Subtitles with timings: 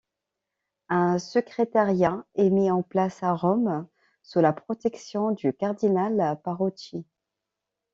[0.89, 3.87] Un secrétariat est mis en place à Rome
[4.23, 7.05] sous la protection du cardinal Parocchi.